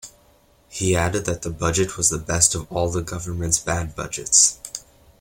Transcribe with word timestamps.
He 0.67 0.95
added 0.95 1.25
that 1.25 1.43
the 1.43 1.51
budget 1.51 1.95
was 1.95 2.09
the 2.09 2.17
best 2.17 2.55
of 2.55 2.65
all 2.71 2.89
the 2.89 3.03
government's 3.03 3.59
bad 3.59 3.95
budgets. 3.95 4.57